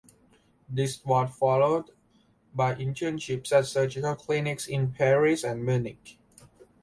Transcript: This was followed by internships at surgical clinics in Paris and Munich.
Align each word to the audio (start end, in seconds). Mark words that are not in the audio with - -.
This 0.67 1.05
was 1.05 1.29
followed 1.39 1.91
by 2.55 2.73
internships 2.73 3.51
at 3.51 3.67
surgical 3.67 4.15
clinics 4.15 4.65
in 4.65 4.91
Paris 4.91 5.43
and 5.43 5.63
Munich. 5.63 6.17